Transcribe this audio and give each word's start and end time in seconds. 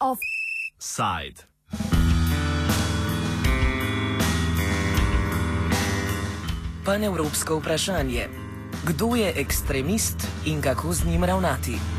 Offside. 0.00 1.44
Panevropsko 6.84 7.58
vprašanje. 7.58 8.28
Kdo 8.84 9.14
je 9.14 9.32
ekstremist 9.36 10.16
in 10.44 10.62
kako 10.62 10.92
z 10.92 11.04
njim 11.04 11.24
ravnati? 11.24 11.95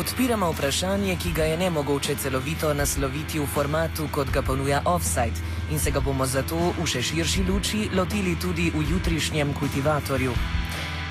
Odpiramo 0.00 0.52
vprašanje, 0.52 1.16
ki 1.16 1.32
ga 1.32 1.44
je 1.44 1.56
ne 1.56 1.70
mogoče 1.70 2.14
celovito 2.16 2.70
nasloviti 2.74 3.38
v 3.38 3.46
formatu, 3.46 4.06
kot 4.12 4.30
ga 4.32 4.40
ponuja 4.42 4.80
offside, 4.84 5.36
in 5.70 5.78
se 5.78 5.90
ga 5.90 6.00
bomo 6.00 6.24
zato 6.26 6.56
v 6.78 6.86
še 6.88 7.02
širši 7.04 7.44
luči 7.44 7.80
lotili 7.92 8.32
tudi 8.40 8.70
v 8.72 8.80
jutrišnjem 8.90 9.52
kultivatorju. 9.52 10.32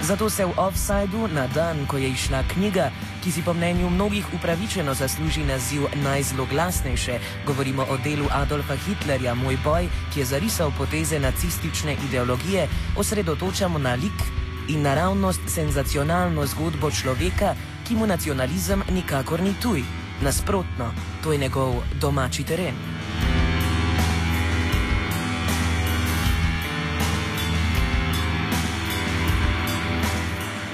Zato 0.02 0.30
se 0.30 0.46
v 0.46 0.58
offsideu 0.58 1.28
na 1.28 1.46
dan, 1.54 1.86
ko 1.86 2.02
je 2.02 2.10
išla 2.10 2.42
knjiga, 2.50 2.90
ki 3.22 3.32
si 3.32 3.46
po 3.46 3.54
mnenju 3.54 3.94
mnogih 3.94 4.34
upravičeno 4.34 4.98
zasluži 4.98 5.46
naziv 5.46 5.86
najzloglasnejše, 6.04 7.20
govorimo 7.46 7.86
o 7.94 7.98
delu 8.02 8.26
Adolfa 8.34 8.74
Hitlerja, 8.88 9.38
Moj 9.38 9.62
boj, 9.64 9.86
ki 10.14 10.20
je 10.20 10.26
zarisal 10.26 10.74
poteze 10.78 11.20
nacistične 11.20 11.94
ideologije, 12.10 12.66
osredotočamo 12.98 13.78
na 13.78 13.94
lik 13.94 14.18
in 14.70 14.82
naravnost 14.82 15.42
senzacionalno 15.46 16.46
zgodbo 16.46 16.92
človeka, 16.92 17.54
ki 17.90 17.96
mu 17.98 18.06
nacionalizem 18.06 18.84
nikakor 18.94 19.42
ni 19.42 19.54
tuj. 19.62 19.82
Nasprotno, 20.22 20.94
to 21.24 21.34
je 21.34 21.38
njegov 21.38 21.82
domači 22.02 22.44
teren. 22.44 22.99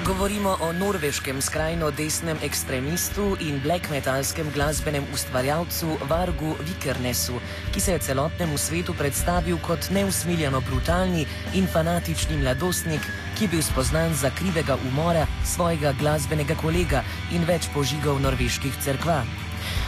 Govorimo 0.05 0.57
o 0.61 0.73
norveškem 0.73 1.41
skrajno 1.41 1.87
desnem 1.91 2.37
ekstremistu 2.43 3.37
in 3.41 3.57
black 3.63 3.89
metalskem 3.89 4.51
glasbenem 4.53 5.03
ustvarjalcu 5.13 5.97
Vargu 6.09 6.51
Vikernesu, 6.67 7.39
ki 7.73 7.81
se 7.81 7.91
je 7.91 7.99
celotnemu 7.99 8.57
svetu 8.57 8.93
predstavil 8.93 9.57
kot 9.57 9.89
neusmiljeno 9.89 10.61
brutalni 10.61 11.25
in 11.53 11.65
fanatični 11.73 12.37
mladostnik, 12.37 13.01
ki 13.37 13.43
je 13.43 13.49
bil 13.49 13.65
spoznan 13.65 14.13
za 14.13 14.29
krivega 14.29 14.77
umora 14.91 15.25
svojega 15.55 15.95
glasbenega 15.99 16.55
kolega 16.61 17.01
in 17.33 17.49
več 17.49 17.65
požigov 17.73 18.21
norveških 18.21 18.77
crkva. 18.85 19.23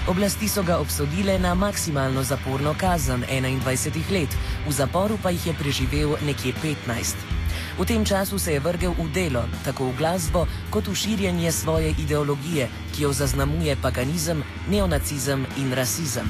Oblasti 0.10 0.50
so 0.50 0.64
ga 0.64 0.82
obsodile 0.82 1.40
na 1.40 1.54
maksimalno 1.54 2.24
zaporno 2.24 2.74
kazen 2.74 3.24
21 3.30 4.12
let, 4.12 4.38
v 4.68 4.72
zaporu 4.72 5.22
pa 5.24 5.30
jih 5.30 5.48
je 5.48 5.54
preživel 5.54 6.18
nekje 6.26 6.58
15. 6.64 7.37
V 7.78 7.86
tem 7.86 8.02
času 8.02 8.40
se 8.42 8.58
je 8.58 8.60
vrgel 8.60 8.98
v 8.98 9.06
delo, 9.14 9.46
tako 9.62 9.94
v 9.94 10.02
glasbo, 10.02 10.50
kot 10.74 10.90
v 10.90 10.98
širjenje 10.98 11.52
svoje 11.54 11.94
ideologije, 12.02 12.66
ki 12.90 13.06
jo 13.06 13.14
zaznamuje 13.14 13.78
paganizem, 13.78 14.42
neonacizem 14.66 15.46
in 15.62 15.70
rasizem. 15.78 16.26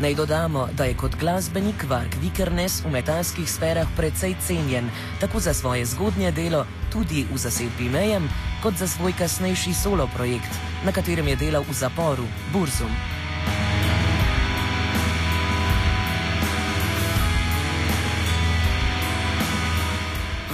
Naj 0.00 0.14
dodamo, 0.14 0.68
da 0.72 0.88
je 0.88 0.96
kot 0.96 1.12
glasbenik 1.20 1.84
Vark 1.84 2.16
Vikernes 2.22 2.80
v 2.80 2.94
metalskih 2.96 3.44
sferah 3.44 3.84
precej 3.96 4.32
cenjen, 4.40 4.88
tako 5.20 5.44
za 5.44 5.52
svoje 5.52 5.84
zgodnje 5.84 6.32
delo, 6.32 6.64
tudi 6.88 7.26
v 7.28 7.36
zasedbi 7.36 7.92
Mejem, 7.92 8.24
kot 8.64 8.80
za 8.80 8.88
svoj 8.88 9.12
kasnejši 9.12 9.74
solo 9.74 10.08
projekt, 10.16 10.56
na 10.88 10.92
katerem 10.92 11.28
je 11.28 11.36
delal 11.36 11.68
v 11.68 11.76
zaporu 11.76 12.24
Burzum. 12.48 13.17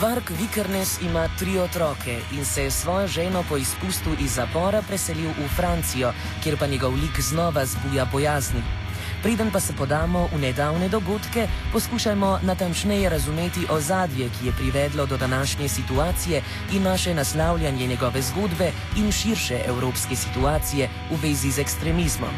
Vark 0.05 0.31
Vikernes 0.41 1.01
ima 1.03 1.29
tri 1.39 1.59
otroke 1.59 2.19
in 2.33 2.45
se 2.45 2.63
je 2.65 2.71
svojo 2.71 3.07
ženo 3.07 3.45
po 3.49 3.57
izpustu 3.57 4.11
iz 4.21 4.35
zapora 4.35 4.83
preselil 4.83 5.31
v 5.31 5.49
Francijo, 5.57 6.13
kjer 6.43 6.59
pa 6.59 6.67
njegov 6.67 6.95
lik 6.95 7.21
znova 7.21 7.65
zbuja 7.67 8.05
bojazni. 8.13 8.63
Preden 9.23 9.51
pa 9.51 9.61
se 9.61 9.73
podamo 9.73 10.29
v 10.33 10.41
nedavne 10.41 10.89
dogodke, 10.89 11.49
poskušajmo 11.73 12.39
natančneje 12.43 13.09
razumeti 13.09 13.67
ozadje, 13.71 14.29
ki 14.29 14.47
je 14.47 14.53
privedlo 14.53 15.07
do 15.07 15.17
današnje 15.17 15.69
situacije 15.69 16.43
in 16.73 16.83
naše 16.83 17.15
naslavljanje 17.15 17.87
njegove 17.87 18.23
zgodbe 18.23 18.73
in 18.97 19.13
širše 19.13 19.61
evropske 19.67 20.17
situacije 20.17 20.89
v 21.11 21.23
vezi 21.23 21.51
z 21.51 21.59
ekstremizmom. 21.59 22.35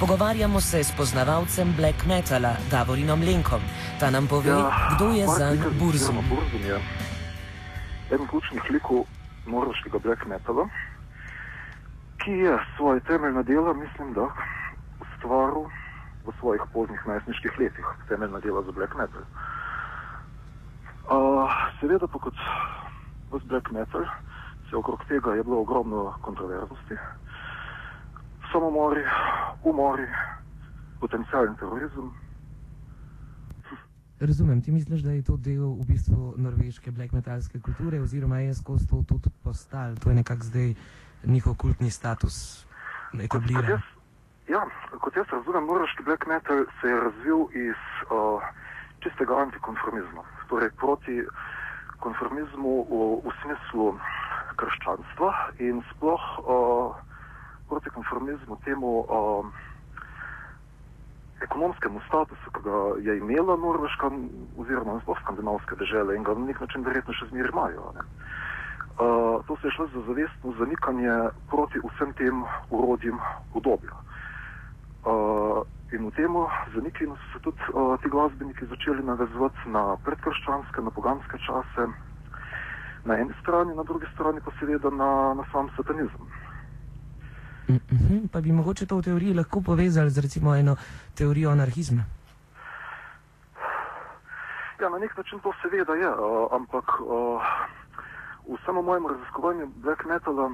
Pogovarjamo 0.00 0.60
se 0.60 0.84
s 0.84 0.90
poznavalcem 0.96 1.74
black 1.76 2.06
metala 2.06 2.56
Davorinom 2.70 3.22
Lenkom. 3.22 3.60
Ta 4.00 4.10
nam 4.10 4.26
pove, 4.26 4.50
ja, 4.50 4.96
kdo 4.96 5.12
je 5.12 5.26
za 5.26 5.56
Burzum. 5.78 6.16
Burzum 6.28 6.64
je 6.64 7.01
eden 8.12 8.26
ključnih 8.28 8.70
likov 8.70 9.04
norveškega 9.46 9.98
black 9.98 10.26
metala, 10.26 10.68
ki 12.20 12.30
je 12.30 12.58
svoje 12.76 13.00
temeljna 13.00 13.42
dela, 13.42 13.72
mislim, 13.72 14.12
da 14.12 14.28
ustvaril 15.00 15.64
v 16.26 16.32
svojih 16.38 16.62
poznih 16.72 17.06
najstniških 17.06 17.58
letih, 17.58 17.86
temeljna 18.08 18.40
dela 18.40 18.62
za 18.62 18.72
black 18.72 18.94
metal. 18.94 19.22
Uh, 21.10 21.50
seveda 21.80 22.06
pa 22.06 22.18
kot 22.18 22.34
v 23.32 23.40
black 23.48 23.70
metal, 23.70 24.04
se 24.70 24.76
okrog 24.76 25.04
tega 25.08 25.34
je 25.34 25.42
bilo 25.42 25.60
ogromno 25.60 26.14
kontroverznosti, 26.20 26.96
samomori, 28.52 29.02
umori, 29.64 30.06
potencijalni 31.00 31.56
terorizem. 31.56 32.21
Razumem, 34.22 34.62
ti 34.62 34.70
misliš, 34.72 35.00
da 35.02 35.10
je 35.10 35.22
to 35.22 35.36
del 35.36 35.64
v 35.82 35.84
bistvu 35.86 36.34
norveške 36.38 36.90
black 36.90 37.12
metalske 37.12 37.58
kulture, 37.60 37.98
oziroma 38.00 38.38
je 38.38 38.54
skozi 38.54 38.86
to 38.86 39.02
tudi 39.08 39.30
postal, 39.42 39.96
to 39.98 40.10
je 40.10 40.14
nekako 40.14 40.42
zdaj 40.42 40.74
njihov 41.24 41.56
kultni 41.58 41.90
status, 41.90 42.66
etabliran. 43.18 43.82
Ja, 44.48 44.62
kot 45.00 45.16
jaz 45.16 45.26
razumem, 45.32 45.66
norveški 45.66 46.02
black 46.06 46.26
metal 46.26 46.64
se 46.80 46.88
je 46.88 47.00
razvil 47.00 47.40
iz 47.54 47.82
uh, 48.14 48.42
čistega 49.02 49.42
antikonformizma, 49.42 50.22
torej 50.48 50.70
proti 50.78 51.18
konformizmu 51.98 52.74
v, 52.90 53.02
v 53.26 53.34
smislu 53.42 53.98
krščanstva 54.54 55.32
in 55.58 55.82
sploh 55.90 56.22
uh, 56.38 56.94
proti 57.68 57.90
konformizmu 57.90 58.58
temu 58.64 59.02
uh, 59.02 59.46
ekonomskemu 61.42 62.00
statusu, 62.08 62.50
ki 62.54 62.60
ga 62.64 62.78
je 63.06 63.18
imela 63.18 63.56
Norveška 63.56 64.10
oziroma 64.58 65.00
sploh 65.02 65.18
skandinavske 65.22 65.76
države 65.76 66.16
in 66.16 66.22
ga 66.22 66.34
na 66.34 66.46
nek 66.46 66.60
način 66.60 66.84
verjetno 66.84 67.14
še 67.14 67.28
zmeraj 67.30 67.52
imajo. 67.52 67.92
Uh, 68.92 69.44
to 69.46 69.56
se 69.56 69.66
je 69.66 69.74
šlo 69.76 69.86
za 69.94 70.00
zavestno 70.06 70.52
zanikanje 70.58 71.14
proti 71.50 71.80
vsem 71.84 72.12
tem 72.12 72.44
urodjem 72.70 73.18
udobja. 73.54 73.96
Uh, 75.02 75.62
in 75.92 76.06
v 76.06 76.12
tem 76.16 76.32
zanikanju 76.74 77.16
so 77.16 77.32
se 77.32 77.42
tudi 77.42 77.62
uh, 77.72 77.96
ti 78.02 78.08
glasbeniki 78.08 78.66
začeli 78.66 79.02
navezovati 79.02 79.68
na 79.68 79.96
predkrščanske, 80.04 80.80
na 80.80 80.90
poganske 80.90 81.38
čase, 81.46 81.88
na 83.04 83.18
eni 83.18 83.34
strani, 83.40 83.74
na 83.74 83.82
drugi 83.82 84.06
strani 84.14 84.40
pa 84.44 84.52
seveda 84.60 84.90
na, 84.90 85.34
na 85.34 85.44
sam 85.52 85.70
satanizem. 85.76 86.28
Mm 87.68 87.80
-hmm. 87.90 88.28
Pa 88.28 88.40
bi 88.40 88.52
mogoče 88.52 88.86
to 88.86 88.96
v 88.96 89.02
teoriji 89.02 89.34
lahko 89.34 89.60
povezali 89.60 90.10
z 90.10 90.18
recimo 90.20 90.56
eno 90.56 90.76
teorijo 91.14 91.50
anarhizma? 91.50 92.04
Ja, 94.80 94.88
na 94.88 94.98
nek 94.98 95.16
način 95.16 95.40
to 95.40 95.52
seveda 95.62 95.92
je, 95.92 96.08
uh, 96.08 96.48
ampak 96.52 97.00
uh, 97.00 97.42
v 98.48 98.58
samem 98.66 98.84
mojem 98.84 99.06
raziskovanju 99.06 99.66
black 99.76 100.04
metala 100.04 100.50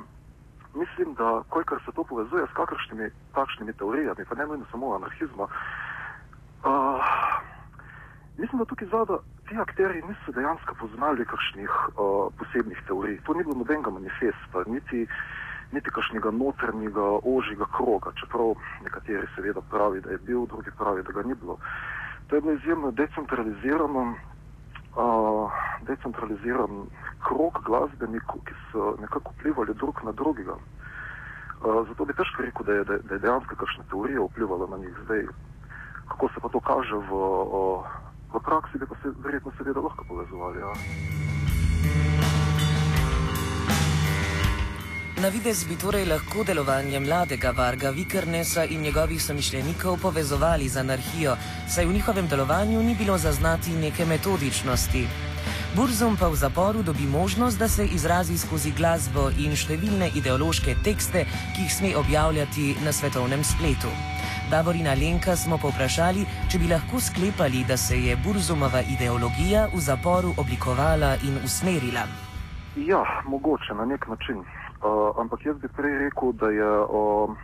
mislim, 0.74 1.14
da 1.14 1.42
kolikor 1.48 1.80
se 1.84 1.92
to 1.92 2.04
povezuje 2.04 2.46
s 2.46 2.56
kakršnimi 2.56 3.10
takšnimi 3.34 3.72
teorijami, 3.72 4.24
pa 4.28 4.34
ne 4.34 4.46
nujno 4.46 4.64
samo 4.70 4.94
anarhizma, 4.94 5.42
uh, 5.42 7.04
mislim, 8.36 8.58
da 8.58 8.64
tukaj 8.64 8.88
zada 8.88 9.18
ti 9.48 9.56
akteri 9.56 10.02
niso 10.02 10.32
dejansko 10.32 10.74
poznali 10.80 11.24
kakšnih 11.24 11.70
uh, 11.70 12.32
posebnih 12.38 12.78
teorij. 12.86 13.20
To 13.24 13.34
ni 13.34 13.44
bilo 13.44 13.54
nobenega 13.54 13.90
manifesta, 13.90 14.58
niti, 14.66 15.06
niti 15.72 15.90
kakšnega 15.90 16.30
notrnjega, 16.30 17.06
ožjega 17.24 17.66
kroga, 17.76 18.12
čeprav 18.20 18.54
nekateri 18.84 19.26
seveda 19.34 19.60
pravi, 19.70 20.00
da 20.00 20.10
je 20.10 20.18
bil, 20.18 20.46
drugi 20.46 20.70
pravi, 20.78 21.02
da 21.02 21.12
ga 21.12 21.22
ni 21.22 21.34
bilo. 21.34 21.58
To 22.26 22.36
je 22.36 22.40
bilo 22.40 22.52
izjemno 22.52 22.90
decentralizirano 22.90 24.14
uh, 24.96 25.52
decentraliziran 25.86 26.86
krok 27.28 27.62
glasbenikov, 27.66 28.40
ki 28.44 28.54
so 28.72 28.96
nekako 29.00 29.32
vplivali 29.38 29.74
drug 29.74 30.00
na 30.04 30.12
drugega. 30.12 30.56
Uh, 30.56 31.88
zato 31.88 32.04
bi 32.04 32.14
težko 32.14 32.42
rekel, 32.42 32.66
da 32.66 32.72
je, 32.72 32.84
da, 32.84 32.98
da 32.98 33.14
je 33.14 33.20
dejansko 33.20 33.56
kakšna 33.56 33.84
teorija 33.90 34.20
vplivala 34.20 34.66
na 34.70 34.78
njih. 34.78 34.94
Zdaj, 35.04 35.26
kako 36.08 36.28
se 36.28 36.40
pa 36.42 36.48
to 36.48 36.60
kaže 36.60 36.96
v, 36.96 37.12
uh, 37.12 37.84
v 38.34 38.42
praksi, 38.44 38.78
bi 38.78 38.86
pa 38.86 38.94
se 39.02 39.14
verjetno 39.24 39.52
seveda 39.58 39.80
lahko 39.80 40.04
povezovali. 40.08 40.60
Ja. 40.60 40.72
Na 45.18 45.28
videz 45.28 45.64
bi 45.66 45.74
torej 45.74 46.04
lahko 46.06 46.44
delovanje 46.46 47.00
mladega 47.00 47.50
Varga 47.50 47.90
Vikernesa 47.90 48.64
in 48.64 48.82
njegovih 48.82 49.22
somišljenikov 49.22 49.96
povezovali 50.02 50.68
z 50.68 50.76
anarhijo, 50.76 51.32
saj 51.68 51.86
v 51.86 51.92
njihovem 51.92 52.28
delovanju 52.28 52.82
ni 52.82 52.94
bilo 52.94 53.18
zaznati 53.18 53.70
neke 53.70 54.04
metodičnosti. 54.06 55.06
Burzum 55.76 56.16
pa 56.16 56.28
v 56.28 56.36
zaporu 56.36 56.82
dobi 56.82 57.06
možnost, 57.06 57.58
da 57.58 57.68
se 57.68 57.86
izrazi 57.86 58.38
skozi 58.38 58.70
glasbo 58.78 59.30
in 59.38 59.56
številne 59.56 60.12
ideološke 60.14 60.76
tekste, 60.84 61.24
ki 61.56 61.66
jih 61.66 61.74
sme 61.74 61.90
objavljati 61.96 62.76
na 62.84 62.92
svetovnem 62.92 63.42
spletu. 63.44 63.90
Davorina 64.50 64.94
Lenka 64.94 65.36
smo 65.36 65.58
povprašali, 65.58 66.26
če 66.50 66.62
bi 66.62 66.70
lahko 66.70 67.00
sklepali, 67.00 67.64
da 67.66 67.76
se 67.76 67.98
je 67.98 68.16
Burzumova 68.16 68.86
ideologija 68.86 69.66
v 69.74 69.82
zaporu 69.82 70.30
oblikovala 70.38 71.16
in 71.26 71.42
usmerila. 71.44 72.06
Ja, 72.76 73.02
mogoče 73.26 73.74
na 73.74 73.84
nek 73.84 74.06
način. 74.06 74.46
Uh, 74.78 75.10
ampak 75.18 75.42
jaz 75.42 75.58
bi 75.58 75.66
prej 75.74 75.98
rekel, 75.98 76.32
da 76.38 76.50
je, 76.54 76.70
uh, 76.86 77.34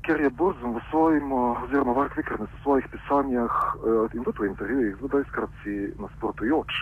ker 0.00 0.16
je 0.24 0.30
Burzum 0.32 0.72
v 0.72 0.80
svojem, 0.88 1.28
uh, 1.28 1.60
oziroma 1.68 1.92
Vark 1.92 2.16
Vikernes 2.16 2.48
v 2.48 2.62
svojih 2.64 2.88
pisanjih 2.88 3.44
uh, 3.44 4.08
in 4.16 4.24
tudi 4.24 4.40
v 4.40 4.56
intervjujih 4.56 4.96
zelo 4.96 5.08
dojskrat 5.12 5.52
si 5.60 5.92
nasprotujoč, 6.00 6.72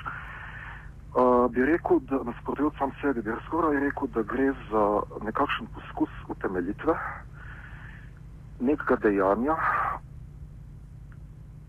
uh, 1.18 1.50
bi 1.50 1.66
rekel, 1.66 1.98
da 2.06 2.22
nasprotujoč 2.22 2.78
sam 2.78 2.94
sebi, 3.02 3.26
bi 3.26 3.34
skoraj 3.50 3.82
rekel, 3.82 4.06
da 4.14 4.22
gre 4.22 4.54
za 4.70 4.84
nekakšen 5.26 5.66
poskus 5.74 6.14
utemeljitve 6.30 6.94
nekega 8.62 8.94
dejanja, 9.02 9.58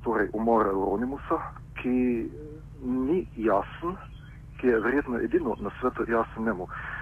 torej 0.05 0.29
umora 0.37 0.69
Euronimusa, 0.69 1.41
ki 1.81 2.29
ni 2.85 3.25
jasen, 3.33 3.97
ki 4.61 4.69
je 4.69 4.85
verjetno 4.85 5.17
edino 5.17 5.57
na 5.57 5.73
svetu 5.81 6.05
jasen 6.05 6.45
njemu. 6.45 6.69
Uh, 6.69 7.00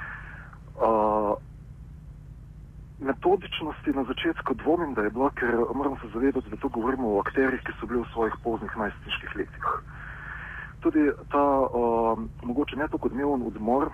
metodičnosti 3.00 3.90
na 3.96 4.04
začetku 4.04 4.54
dvomim, 4.54 4.94
da 4.94 5.02
je 5.02 5.10
bila, 5.10 5.30
ker 5.30 5.56
moramo 5.74 5.98
se 6.02 6.08
zavedati, 6.14 6.50
da 6.50 6.58
tu 6.58 6.70
govorimo 6.70 7.16
o 7.16 7.20
akterjih, 7.20 7.62
ki 7.64 7.72
so 7.80 7.88
bili 7.88 8.02
v 8.02 8.12
svojih 8.14 8.36
poznih 8.44 8.78
najstniških 8.78 9.36
letih. 9.36 9.66
Tudi 10.80 11.12
ta, 11.32 11.44
uh, 11.60 12.20
mogoče 12.44 12.76
ne 12.76 12.88
tako 12.88 13.08
odmeven 13.08 13.44
odmor, 13.48 13.90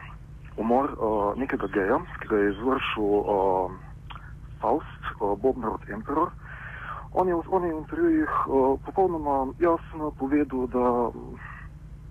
umor 0.58 0.90
uh, 0.94 1.38
nekega 1.38 1.68
geja, 1.68 2.00
ki 2.22 2.28
ga 2.28 2.38
je 2.38 2.52
izvršil 2.52 3.04
uh, 3.04 3.72
Faust, 4.62 5.02
uh, 5.22 5.38
Bobnar 5.42 5.78
od 5.78 5.90
Emperor. 5.90 6.30
On 7.14 7.28
je 7.28 7.36
v 7.36 7.44
svojih 7.46 7.74
intervjujih 7.78 8.30
uh, 8.48 8.80
popolnoma 8.86 9.54
jasno 9.60 10.12
povedal, 10.20 10.68
da, 10.68 10.86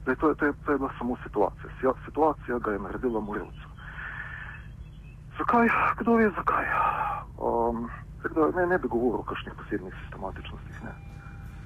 da 0.05 0.11
je 0.11 0.17
to, 0.17 0.35
to, 0.35 0.47
je, 0.47 0.53
to 0.65 0.73
je 0.73 0.79
bila 0.79 0.91
samo 0.99 1.17
situacija. 1.23 1.95
Situacija 2.07 2.59
ga 2.59 2.73
je 2.73 2.79
naredila 2.79 3.21
morilca. 3.21 3.74
Zakaj? 5.39 5.69
Kdo 5.99 6.15
ve 6.15 6.31
zakaj? 6.31 6.67
Um, 7.39 7.91
da, 8.35 8.61
ne, 8.61 8.67
ne 8.67 8.79
bi 8.79 8.89
govoril 8.89 9.21
o 9.21 9.27
kakšnih 9.29 9.55
posebnih 9.59 9.95
sistematičnostih, 10.03 10.85
ne 10.85 10.95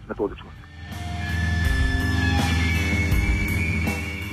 metodičnostih. 0.09 0.65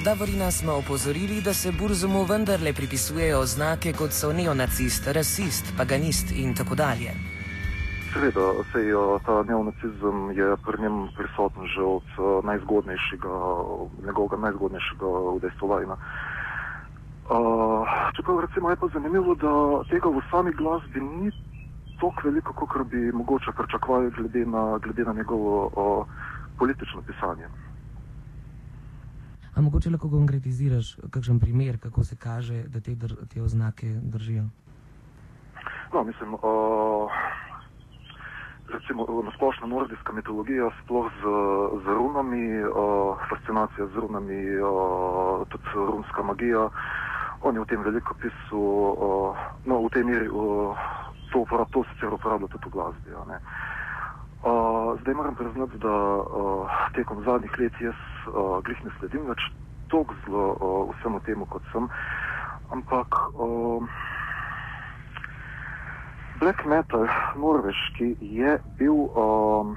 Davorina 0.05 0.51
smo 0.51 0.73
opozorili, 0.73 1.41
da 1.41 1.53
se 1.53 1.71
Burzumu 1.79 2.23
vendarle 2.23 2.73
pripisujejo 2.73 3.39
oznake 3.39 3.93
kot 3.93 4.11
so 4.11 4.33
neonacist, 4.33 5.07
rasist, 5.07 5.73
paganist 5.77 6.31
in 6.31 6.55
tako 6.55 6.75
dalje. 6.75 7.11
Seveda, 8.13 8.45
sej, 8.71 8.93
ta 9.25 9.43
neonacizem 9.43 10.31
je 10.31 10.57
pri 10.65 10.81
njem 10.81 11.07
prisoten 11.17 11.65
že 11.73 11.81
od 11.81 12.09
najzgodnejšega, 12.43 13.33
njegovega 14.05 14.37
najzgodnejšega 14.37 15.07
udejstvovanja. 15.39 15.97
Uh, 17.29 17.87
čeprav 18.15 18.39
recimo 18.39 18.69
je 18.69 18.75
pa 18.75 18.87
zanimivo, 18.93 19.35
da 19.35 19.83
tega 19.89 20.09
v 20.09 20.21
sami 20.31 20.51
glasbi 20.53 21.01
ni 21.01 21.31
toliko 21.99 22.21
veliko, 22.23 22.53
kot 22.53 22.87
bi 22.87 23.11
mogoče 23.11 23.51
pričakovali 23.57 24.11
glede 24.11 24.45
na, 24.45 24.77
glede 24.83 25.03
na 25.03 25.13
njegovo 25.13 25.65
uh, 25.65 26.07
politično 26.57 27.01
pisanje. 27.01 27.47
A 29.55 29.61
mogoče 29.61 29.89
lahko 29.89 30.09
konkretiziraš 30.09 30.97
kakšen 31.11 31.39
primer, 31.39 31.79
kako 31.79 32.03
se 32.03 32.15
kaže, 32.15 32.63
da 32.67 32.79
te, 32.79 32.95
dr 32.95 33.15
te 33.33 33.41
oznake 33.41 33.87
držijo? 34.03 34.43
No, 35.93 36.03
mislim, 36.03 36.33
uh, 36.33 36.41
recimo 38.67 39.05
na 39.25 39.31
splošno 39.35 39.67
nordijska 39.67 40.13
mitologija, 40.13 40.69
sploh 40.83 41.11
z, 41.21 41.23
z 41.83 41.85
runami, 41.87 42.63
uh, 42.63 43.17
fascinacija 43.29 43.87
z 43.87 43.95
runami, 43.95 44.59
uh, 44.59 45.47
tudi 45.49 45.63
runska 45.73 46.23
magija. 46.23 46.69
On 47.45 47.53
je 47.53 47.61
v 47.61 47.69
tem 47.69 47.81
veliko 47.85 48.17
pisal, 48.17 48.57
uh, 48.57 49.37
no, 49.69 49.85
v 49.85 49.93
tej 49.93 50.01
meri 50.01 50.25
uh, 50.33 50.73
to, 51.29 51.45
to 51.45 51.85
sicer 51.93 52.09
uporablja 52.09 52.49
tudi 52.49 52.65
v 52.69 52.73
glasbi. 52.73 53.13
Uh, 53.13 54.97
zdaj 55.01 55.13
moram 55.13 55.35
priznati, 55.37 55.77
da 55.77 55.93
uh, 55.93 56.65
tekom 56.97 57.21
zadnjih 57.21 57.53
let 57.59 57.73
jaz 57.81 57.99
uh, 58.33 58.57
glih 58.65 58.81
ne 58.81 58.91
sledim 58.97 59.29
več 59.29 59.41
tako 59.93 60.17
zelo 60.25 60.45
uh, 60.57 60.89
vsemu 60.97 61.21
temu, 61.25 61.45
kot 61.45 61.61
sem. 61.69 61.85
Ampak 62.73 63.13
uh, 63.37 63.85
black 66.41 66.65
metal, 66.65 67.05
norveški, 67.37 68.17
je 68.21 68.57
bil 68.81 69.05
uh, 69.13 69.69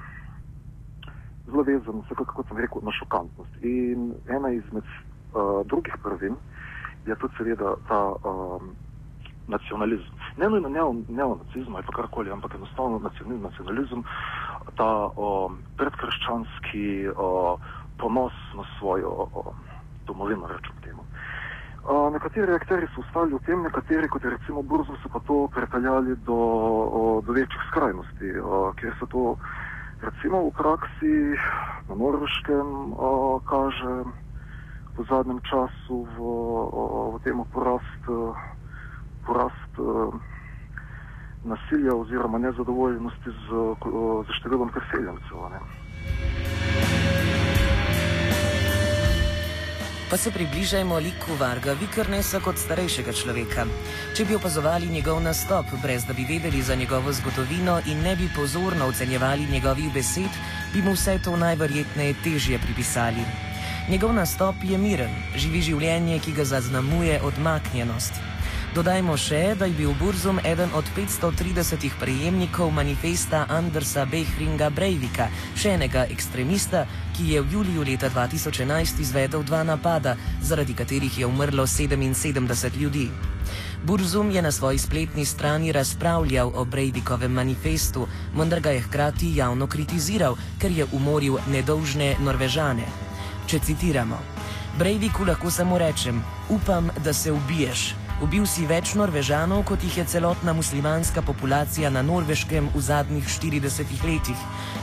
zelo 1.52 1.62
vezan, 1.68 2.00
kako 2.08 2.48
sem 2.48 2.56
rekel, 2.64 2.80
na 2.80 2.96
šokantnost. 2.96 3.60
In 3.60 4.14
ena 4.28 4.56
izmed 4.56 4.88
uh, 4.88 5.60
drugih 5.68 6.00
prvin 6.00 6.40
je 7.06 7.16
tudi 7.16 7.34
seveda 7.38 7.76
ta. 7.88 8.02
Uh, 8.24 8.62
nacionalizem. 9.48 10.12
Ne 10.36 10.48
nujno 10.48 10.68
neonacizem 11.08 11.74
ali 11.74 11.84
karkoli, 11.94 12.30
ampak 12.30 12.54
enostavno 12.54 13.00
nacionalizem, 13.42 14.04
ta 14.76 15.08
o, 15.16 15.50
predkrščanski 15.76 17.08
o, 17.16 17.58
ponos 17.98 18.32
na 18.54 18.64
svojo 18.78 19.08
o, 19.08 19.54
domovino, 20.06 20.46
rečem 20.46 20.76
temu. 20.84 21.02
O, 21.84 22.10
nekateri 22.10 22.52
akteri 22.52 22.86
so 22.94 23.00
ostali 23.00 23.34
v 23.34 23.40
tem, 23.46 23.62
nekateri, 23.64 24.08
kot 24.08 24.24
je 24.24 24.36
recimo 24.36 24.62
Burzo, 24.62 24.96
so 25.02 25.08
pa 25.08 25.20
to 25.26 25.48
prepeljali 25.54 26.16
do, 26.28 26.38
o, 27.00 27.02
do 27.26 27.32
večjih 27.32 27.64
skrajnosti, 27.70 28.38
o, 28.44 28.72
kjer 28.76 28.94
se 29.00 29.06
to 29.06 29.36
recimo 30.04 30.44
v 30.46 30.52
praksi 30.54 31.14
na 31.88 31.94
Norveškem 31.94 32.92
o, 32.92 33.40
kaže 33.48 34.04
v 34.98 35.06
zadnjem 35.06 35.40
času 35.46 36.04
v, 36.04 36.18
v 37.14 37.16
tem 37.22 37.38
porast 37.54 38.02
porast 39.28 39.74
nasilja 41.44 41.94
oziroma 41.94 42.38
nezadovoljnosti 42.38 43.30
z, 43.30 43.48
z 44.26 44.38
številom 44.40 44.72
preseljencev. 44.74 45.61
Pa 50.08 50.16
se 50.16 50.32
približajmo 50.32 50.96
liku 51.04 51.37
Varga 51.37 51.75
Vikrnesa 51.76 52.40
kot 52.40 52.56
starejšega 52.56 53.12
človeka. 53.12 53.66
Če 54.16 54.25
bi 54.25 54.38
opazovali 54.38 54.88
njegov 54.88 55.20
nastop, 55.20 55.68
brez 55.82 56.08
da 56.08 56.16
bi 56.16 56.25
vedeli 56.25 56.64
za 56.64 56.75
njegovo 56.80 57.12
zgodovino 57.12 57.76
in 57.92 58.00
ne 58.00 58.16
bi 58.16 58.30
pozorno 58.37 58.88
ocenjevali 58.88 59.44
njegovih 59.52 59.92
besed, 59.92 60.32
bi 60.73 60.80
mu 60.82 60.96
vse 60.96 61.18
to 61.25 61.37
najverjetneje 61.37 62.16
težje 62.25 62.56
pripisali. 62.64 63.48
Njegov 63.88 64.12
nastop 64.12 64.54
je 64.68 64.76
miren, 64.78 65.12
živi 65.33 65.62
življenje, 65.64 66.18
ki 66.21 66.35
ga 66.37 66.45
zaznamuje 66.45 67.14
odmaknjenost. 67.25 68.18
Dodajmo 68.76 69.14
še, 69.16 69.54
da 69.57 69.64
je 69.64 69.76
bil 69.78 69.95
Burzum 69.97 70.37
eden 70.45 70.68
od 70.76 70.85
530 70.97 71.87
prejemnikov 71.97 72.68
manifesta 72.76 73.47
Andersa 73.49 74.04
Behringa 74.04 74.68
Breivika, 74.68 75.30
še 75.57 75.73
enega 75.78 76.04
ekstremista, 76.12 76.85
ki 77.16 77.30
je 77.33 77.40
v 77.40 77.57
juliju 77.57 77.88
leta 77.88 78.12
2011 78.12 79.00
izvedel 79.00 79.49
dva 79.49 79.64
napada, 79.64 80.18
zaradi 80.45 80.76
katerih 80.76 81.18
je 81.25 81.33
umrlo 81.33 81.64
77 81.64 82.76
ljudi. 82.76 83.09
Burzum 83.88 84.28
je 84.37 84.45
na 84.45 84.52
svoji 84.52 84.85
spletni 84.85 85.25
strani 85.25 85.73
razpravljal 85.73 86.52
o 86.52 86.68
Breivikovem 86.68 87.33
manifestu, 87.33 88.04
vendar 88.37 88.61
ga 88.61 88.76
je 88.76 88.85
hkrati 88.85 89.37
javno 89.40 89.66
kritiziral, 89.66 90.37
ker 90.61 90.76
je 90.76 90.92
umoril 90.92 91.40
nedolžne 91.49 92.18
Norvežane. 92.21 93.07
Če 93.49 93.59
citiramo: 93.64 94.19
Breiviku 94.76 95.25
lahko 95.25 95.50
samo 95.50 95.78
rečem: 95.81 96.21
Upam, 96.52 96.90
da 97.05 97.12
se 97.12 97.33
ubiješ. 97.33 97.95
Ubil 98.21 98.45
si 98.50 98.67
več 98.67 98.93
Norvežanov, 98.99 99.62
kot 99.64 99.85
jih 99.87 99.95
je 99.97 100.05
celotna 100.05 100.52
muslimanska 100.52 101.23
populacija 101.23 101.88
na 101.90 102.02
Norveškem 102.02 102.69
v 102.75 102.83
zadnjih 102.83 103.25
40 103.25 103.95
letih. 104.05 104.40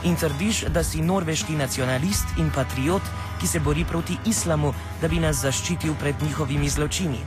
In 0.08 0.16
trdiš, 0.16 0.64
da 0.74 0.82
si 0.82 1.02
norveški 1.04 1.54
nacionalist 1.54 2.40
in 2.42 2.48
patriot, 2.50 3.06
ki 3.38 3.46
se 3.46 3.60
bori 3.60 3.84
proti 3.84 4.16
islamu, 4.26 4.72
da 5.02 5.08
bi 5.08 5.20
nas 5.22 5.44
zaščitil 5.44 5.94
pred 6.00 6.24
njihovimi 6.26 6.68
zločini. 6.68 7.20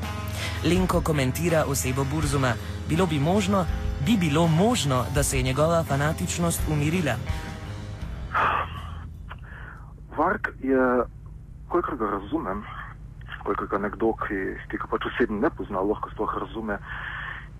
Lenko 0.66 1.00
komentira 1.02 1.64
osebo 1.68 2.04
Burzuma: 2.04 2.52
Bilo 2.90 3.06
bi 3.06 3.20
možno, 3.20 3.64
bi 4.06 4.18
bilo 4.18 4.48
možno, 4.48 5.06
da 5.16 5.24
se 5.24 5.38
je 5.38 5.44
njegova 5.44 5.84
fanatičnost 5.84 6.68
umirila. 6.68 7.16
Vark 10.18 10.52
je, 10.60 10.84
kolikor 11.70 11.98
ga 11.98 12.10
razumem, 12.18 12.64
koliko 13.44 13.66
ga 13.66 13.78
nekdo, 13.78 14.14
ki, 14.26 14.40
ki 14.70 14.78
ga 14.82 14.90
pač 14.92 15.06
osebno 15.12 15.40
ne 15.44 15.50
pozna, 15.50 15.82
lahko 15.82 16.12
sploh 16.14 16.36
razume, 16.44 16.78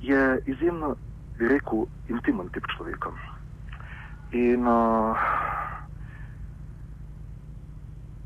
je 0.02 0.22
izjemno, 0.46 0.96
bi 1.38 1.48
rekel, 1.48 1.86
intimen 2.10 2.50
tip 2.56 2.68
človeka. 2.76 3.14
In 4.36 4.68
uh, 4.68 5.18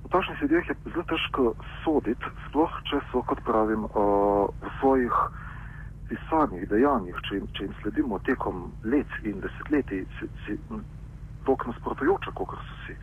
v 0.04 0.12
takšnih 0.12 0.42
ljudeh 0.42 0.70
je 0.70 0.76
zelo 0.90 1.06
težko 1.12 1.54
soditi, 1.84 2.34
sploh 2.50 2.82
če 2.90 3.00
so, 3.12 3.24
kot 3.30 3.44
pravim, 3.48 3.86
uh, 3.94 4.50
v 4.64 4.74
svojih 4.80 5.22
pisanjih, 6.10 6.68
dejanjih, 6.70 7.22
če 7.28 7.38
jim, 7.40 7.48
če 7.56 7.68
jim 7.68 7.78
sledimo 7.82 8.20
tekom 8.28 8.66
let 8.84 9.20
in 9.24 9.40
desetletij, 9.46 10.04
si, 10.20 10.30
si 10.46 10.58
tok 11.48 11.68
nasprotujoča, 11.70 12.34
kot 12.38 12.58
so 12.58 12.82
si. 12.88 12.98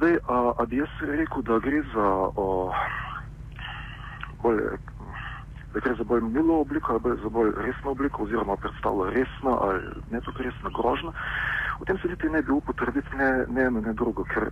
Zdaj, 0.00 0.16
a, 0.28 0.52
a 0.56 0.64
bi 0.64 0.76
jaz 0.80 0.88
rekel, 1.00 1.42
da 1.44 1.58
gre 1.60 1.82
za, 1.92 2.08
o, 2.40 2.72
bolj, 4.42 4.60
da 5.74 5.80
gre 5.80 5.94
za 5.94 6.04
bolj 6.04 6.22
milo 6.22 6.60
obliko 6.60 6.92
ali 7.04 7.20
za 7.22 7.28
bolj 7.28 7.50
resno 7.56 7.90
obliko 7.90 8.22
oziroma 8.22 8.56
predstavlja 8.56 9.10
resno 9.10 9.58
ali 9.60 9.80
ne 10.10 10.20
tako 10.20 10.42
resno 10.42 10.70
grožno. 10.70 11.12
V 11.80 11.84
tem 11.84 11.98
se 11.98 12.08
niti 12.08 12.28
ne 12.28 12.42
bi 12.42 12.52
upal 12.52 12.74
trditi 12.74 13.16
ne, 13.16 13.44
ne 13.48 13.62
eno, 13.62 13.80
ne 13.80 13.92
drugo, 13.92 14.24
ker 14.24 14.48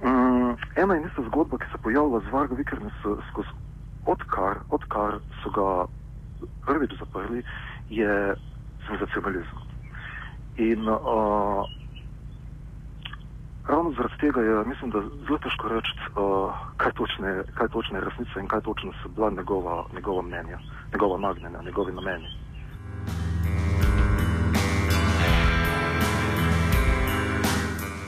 um, 0.00 0.56
ena 0.76 0.96
in 0.96 1.04
ista 1.04 1.22
zgodba, 1.28 1.58
ki 1.58 1.68
se 1.72 1.82
pojavlja 1.82 2.20
z 2.24 2.32
Vargo 2.32 2.54
Vikernem 2.54 2.90
skozi 3.30 3.52
odkar, 4.06 4.64
odkar 4.70 5.20
so 5.42 5.52
ga 5.52 5.68
prvič 6.64 6.96
zaprli, 6.98 7.44
je 7.90 8.34
senzacionalizem. 8.88 9.60
In 10.56 10.88
uh, 10.88 11.68
ravno 13.68 13.92
zaradi 13.96 14.14
tega 14.20 14.40
je, 14.40 14.64
mislim, 14.64 14.90
da 14.90 14.98
zelo 15.26 15.38
težko 15.38 15.68
reči, 15.68 15.92
uh, 16.16 16.54
kaj, 16.76 16.92
kaj 17.54 17.68
točno 17.68 17.98
je 17.98 18.04
resnica 18.04 18.40
in 18.40 18.48
kaj 18.48 18.60
točno 18.60 18.92
so 19.02 19.08
bila 19.08 19.30
njegova, 19.30 19.84
njegova 19.94 20.22
mnenja, 20.22 20.58
njegova 20.92 21.18
nagnjenja, 21.18 21.62
njegovi 21.62 21.92
nameni. 21.92 22.28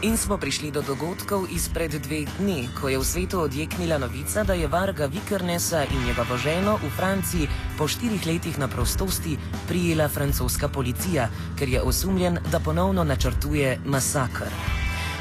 In 0.02 0.16
smo 0.16 0.38
prišli 0.38 0.70
do 0.70 0.82
dogodkov 0.82 1.50
izpred 1.50 1.90
dveh 1.90 2.28
dni, 2.38 2.68
ko 2.80 2.88
je 2.88 2.98
v 2.98 3.04
svetu 3.04 3.40
odjeknila 3.40 3.98
novica, 3.98 4.44
da 4.44 4.54
je 4.54 4.68
Varga 4.68 5.06
Vikernesa 5.06 5.82
in 5.84 6.06
njegovo 6.06 6.36
ženo 6.36 6.78
v 6.78 6.90
Franciji 6.96 7.48
po 7.78 7.88
štirih 7.88 8.26
letih 8.26 8.58
na 8.58 8.68
prostosti 8.68 9.34
prijela 9.68 10.08
francoska 10.08 10.68
policija, 10.68 11.28
ker 11.58 11.68
je 11.68 11.82
osumljen, 11.82 12.38
da 12.52 12.60
ponovno 12.60 13.04
načrtuje 13.04 13.78
masakr. 13.84 14.77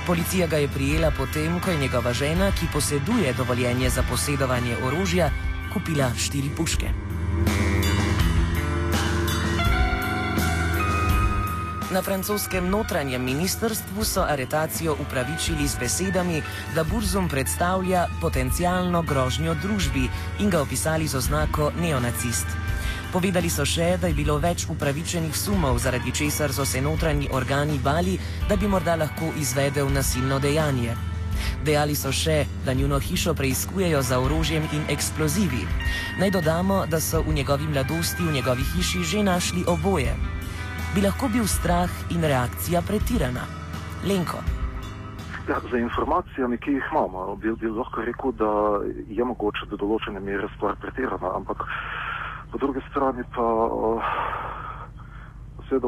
Policija 0.07 0.47
ga 0.47 0.57
je 0.57 0.67
prijela 0.67 1.11
potem, 1.11 1.59
ko 1.59 1.71
je 1.71 1.77
njegova 1.77 2.13
žena, 2.13 2.51
ki 2.51 2.65
poseduje 2.73 3.33
dovoljenje 3.33 3.89
za 3.89 4.03
posedovanje 4.09 4.77
orožja, 4.83 5.29
kupila 5.73 6.11
štiri 6.15 6.49
puške. 6.57 6.87
Na 11.91 12.01
francoskem 12.01 12.69
notranjem 12.69 13.23
ministrstvu 13.23 14.03
so 14.03 14.23
aretacijo 14.23 14.95
upravičili 15.01 15.67
z 15.67 15.79
besedami, 15.79 16.41
da 16.75 16.83
Burzum 16.83 17.29
predstavlja 17.29 18.07
potencijalno 18.21 19.01
grožnjo 19.01 19.55
družbi 19.61 20.07
in 20.39 20.49
ga 20.49 20.61
opisali 20.61 21.07
z 21.07 21.15
oznako 21.15 21.71
neonacist. 21.81 22.47
Povedali 23.13 23.49
so 23.49 23.65
še, 23.65 23.97
da 24.01 24.07
je 24.07 24.17
bilo 24.17 24.37
več 24.37 24.67
upravičenih 24.69 25.35
sumov, 25.35 25.79
zaradi 25.79 26.11
česar 26.11 26.53
so 26.53 26.65
se 26.65 26.81
notranji 26.81 27.29
organi 27.31 27.79
bali, 27.83 28.17
da 28.49 28.55
bi 28.55 28.67
morda 28.67 28.95
lahko 28.95 29.31
izvedel 29.39 29.89
nasilno 29.89 30.39
dejanje. 30.39 30.95
Dejali 31.63 31.95
so 31.95 32.11
še, 32.11 32.45
da 32.65 32.73
njuno 32.73 32.99
hišo 32.99 33.33
preizkujejo 33.33 34.01
za 34.01 34.19
orožjem 34.19 34.65
in 34.73 34.87
eksplozivi. 34.89 35.67
Naj 36.19 36.33
dodamo, 36.39 36.85
da 36.85 36.99
so 36.99 37.21
v 37.21 37.37
njegovi 37.39 37.67
mladosti 37.67 38.23
v 38.23 38.39
njegovi 38.39 38.65
hiši 38.73 39.03
že 39.03 39.23
našli 39.23 39.63
oboje 39.67 40.15
bi 40.97 41.01
lahko 41.01 41.27
bil 41.29 41.47
strah 41.47 41.89
in 42.09 42.23
reakcija 42.23 42.81
pretirana. 42.81 43.43
Lenko. 44.09 44.39
Ja, 45.49 45.59
za 45.71 45.77
informacijami, 45.77 46.57
ki 46.57 46.71
jih 46.71 46.83
imamo, 46.91 47.35
bi, 47.35 47.51
bi 47.61 47.69
lahko 47.69 48.01
rekel, 48.01 48.31
da 48.31 48.51
je 49.07 49.23
mogoče 49.23 49.67
do 49.69 49.77
določene 49.77 50.19
mere 50.19 50.49
stvar 50.55 50.75
pretirana, 50.81 51.35
ampak 51.37 51.63
po 52.51 52.57
drugi 52.57 52.79
strani 52.89 53.23
pa 53.35 53.47
seveda 55.69 55.87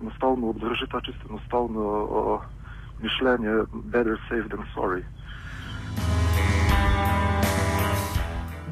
enostavno 0.00 0.48
obdrži 0.48 0.86
ta 0.90 1.00
čisto 1.00 1.24
enostavno 1.30 1.80
uh, 1.80 2.40
mišljenje 3.02 3.64
better 3.72 4.16
safe 4.28 4.48
than 4.48 4.64
sorry. 4.74 5.02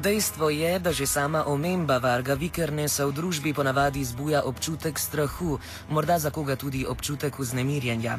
Dejstvo 0.01 0.49
je, 0.49 0.79
da 0.79 0.91
že 0.91 1.05
sama 1.05 1.45
omemba 1.45 2.01
Varga 2.01 2.33
Vikernesa 2.33 3.05
v 3.05 3.13
družbi 3.13 3.53
ponavadi 3.53 4.01
zbuja 4.01 4.41
občutek 4.49 4.97
strahu, 4.97 5.61
morda 5.93 6.17
za 6.17 6.33
koga 6.33 6.55
tudi 6.57 6.81
občutek 6.89 7.37
vznemirjenja. 7.37 8.17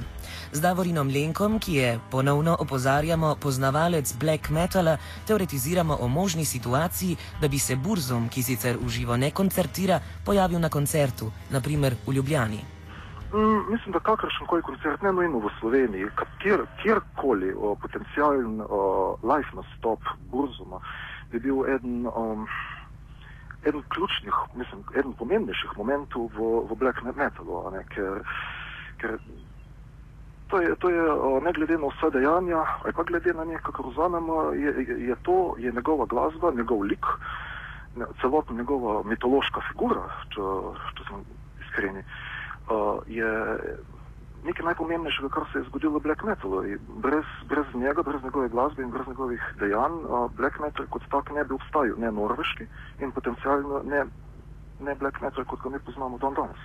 Z 0.54 0.62
Davorinom 0.62 1.10
Lenkom, 1.10 1.58
ki 1.58 1.74
je, 1.74 1.98
ponovno 2.10 2.54
opozarjamo, 2.54 3.34
poznavalec 3.34 4.14
black 4.14 4.54
metala, 4.54 4.94
teoretiziramo 5.26 5.98
o 5.98 6.06
možni 6.06 6.44
situaciji, 6.44 7.16
da 7.40 7.48
bi 7.48 7.58
se 7.58 7.74
Burzum, 7.74 8.28
ki 8.30 8.42
sicer 8.42 8.78
uživo 8.78 9.16
ne 9.16 9.34
koncertira, 9.34 9.98
pojavil 10.24 10.62
na 10.62 10.70
koncertu, 10.70 11.32
naprimer 11.50 11.98
v 12.06 12.14
Ljubljani. 12.14 12.62
Mm, 13.34 13.72
mislim, 13.74 13.90
da 13.92 13.98
kakršen 13.98 14.46
koli 14.46 14.62
koncert, 14.62 15.02
ne 15.02 15.12
nujno 15.12 15.38
v 15.38 15.50
Sloveniji, 15.58 16.06
kjer, 16.38 16.62
kjerkoli 16.82 17.50
potencijalen 17.82 18.62
live 19.26 19.50
nastop 19.50 19.98
Burzuma 20.30 20.78
bi 21.32 21.40
bil 21.40 21.64
eden, 21.74 22.06
um, 22.06 22.46
eden 23.64 23.82
ključnih, 23.88 24.34
mislim, 24.54 24.84
eden 24.94 25.12
pomembnejših 25.12 25.76
momentov 25.76 26.28
v, 26.36 26.50
v 26.70 26.76
black 26.78 27.02
metalu, 27.02 27.62
ne, 27.72 27.84
ker, 27.94 28.20
ker 29.00 29.16
to 30.52 30.60
je, 30.60 30.74
to 30.76 30.90
je 30.92 31.02
ne 31.44 31.52
glede 31.52 31.78
na 31.78 31.88
vse 31.88 32.10
dejanja, 32.12 32.64
ali 32.84 32.92
pa 32.92 33.02
glede 33.08 33.32
na 33.32 33.44
nekaj, 33.44 33.72
kar 33.72 33.86
vzamemo, 33.88 34.42
je, 34.52 34.74
je, 34.88 34.98
je 35.08 35.16
to 35.22 35.54
je 35.58 35.72
njegova 35.72 36.06
glasba, 36.06 36.52
njegov 36.56 36.82
lik, 36.82 37.06
ne, 37.96 38.04
celotna 38.20 38.56
njegova 38.56 39.02
mitološka 39.02 39.64
figura, 39.70 40.04
če, 40.34 40.44
če 40.98 41.08
smo 41.08 41.22
iskreni, 41.64 42.04
uh, 42.68 43.00
je 43.06 43.32
nekaj 44.44 44.66
najpomembnejšega, 44.66 45.28
kar 45.28 45.46
se 45.52 45.58
je 45.58 45.68
zgodilo 45.68 45.98
v 45.98 46.02
black 46.02 46.22
metalu. 46.26 46.62
Brez, 47.02 47.26
brez 47.48 47.66
njega, 47.74 48.02
brez 48.02 48.22
njegove 48.22 48.48
glasbe 48.48 48.82
in 48.82 48.90
brez 48.90 49.06
njegovih 49.06 49.42
dejanj, 49.58 49.92
uh, 50.02 50.30
black 50.36 50.58
metal 50.60 50.86
kot 50.90 51.02
tak 51.10 51.30
ne 51.30 51.44
bi 51.44 51.54
obstajal, 51.54 51.98
ne 51.98 52.10
norveški 52.12 52.66
in 53.00 53.12
potencialno 53.12 53.82
ne, 53.84 54.04
ne 54.80 54.94
black 54.94 55.20
metal, 55.20 55.44
kot 55.44 55.62
ga 55.62 55.70
mi 55.70 55.78
poznamo 55.78 56.18
dan 56.18 56.34
danes. 56.34 56.62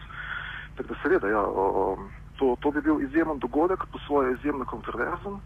Tako 0.77 0.93
da 0.93 0.99
seveda, 1.03 1.27
ja, 1.27 1.41
uh, 1.41 1.99
to, 2.39 2.55
to 2.61 2.71
bi 2.71 2.81
bil 2.81 3.01
izjemen 3.01 3.39
dogodek, 3.39 3.85
po 3.91 3.99
svoje 4.07 4.33
izjemno 4.33 4.65
kontroverzen. 4.65 5.39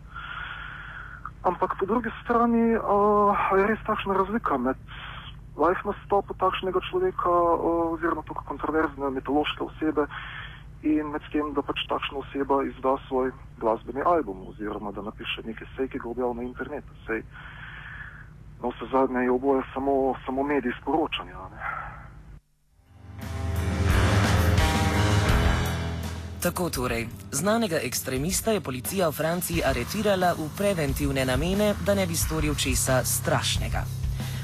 Ampak 1.43 1.75
po 1.79 1.85
drugi 1.85 2.09
strani 2.23 2.75
uh, 2.77 3.35
je 3.57 3.67
res 3.67 3.79
takšna 3.85 4.13
razlika 4.13 4.57
med 4.57 4.77
life 5.57 5.83
nastopom 5.83 6.37
takšnega 6.37 6.79
človeka 6.89 7.31
uh, 7.31 7.91
oziroma 7.91 8.23
tako 8.23 8.43
kontroverzne 8.47 9.09
mitološke 9.09 9.63
osebe 9.63 10.07
in 10.83 11.11
med 11.13 11.21
tem, 11.31 11.53
da 11.53 11.61
pač 11.61 11.83
takšna 11.89 12.17
oseba 12.23 12.63
izda 12.65 12.97
svoj 13.07 13.31
glasbeni 13.61 14.01
album 14.05 14.47
oziroma 14.49 14.91
da 14.91 15.01
napiše 15.01 15.45
nekaj 15.45 15.67
sej, 15.75 15.87
ki 15.87 15.99
ga 15.99 16.09
objavi 16.09 16.35
na 16.35 16.43
internetu. 16.43 16.93
Sej, 17.05 17.23
na 18.61 18.69
vse 18.69 18.89
zadnje 18.91 19.23
je 19.25 19.31
oboje 19.31 19.63
samo, 19.73 20.15
samo 20.25 20.43
medij 20.43 20.73
sporočanja. 20.81 21.37
Ne? 21.53 21.59
Tako 26.41 26.69
torej, 26.69 27.07
znanega 27.31 27.77
ekstremista 27.83 28.51
je 28.51 28.61
policija 28.61 29.09
v 29.09 29.13
Franciji 29.13 29.61
aretirala 29.61 30.33
v 30.33 30.49
preventivne 30.57 31.25
namene, 31.25 31.73
da 31.85 31.93
ne 31.93 32.07
bi 32.09 32.17
storil 32.17 32.55
česa 32.55 33.03
strašnega. 33.05 33.83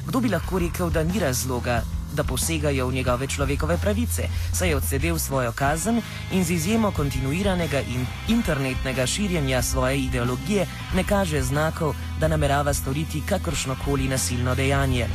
Kdo 0.05 0.19
bi 0.21 0.29
lahko 0.29 0.59
rekel, 0.59 0.93
da 0.93 1.03
ni 1.03 1.17
razloga, 1.19 1.81
da 2.17 2.23
posegajo 2.23 2.87
v 2.87 2.93
njegove 2.93 3.27
človekove 3.27 3.77
pravice, 3.77 4.27
saj 4.53 4.69
je 4.69 4.75
odsedel 4.75 5.19
svojo 5.19 5.51
kazen 5.51 6.01
in 6.31 6.43
z 6.43 6.51
izjemo 6.51 6.91
kontinuiranega 6.91 7.81
in 7.81 8.05
internetnega 8.27 9.05
širjenja 9.05 9.61
svoje 9.61 9.99
ideologije 10.09 10.67
ne 10.95 11.03
kaže 11.03 11.41
znakov, 11.41 11.93
da 12.19 12.27
namerava 12.27 12.73
storiti 12.73 13.21
kakršnokoli 13.29 14.07
nasilno 14.09 14.55
dejanje. 14.55 15.07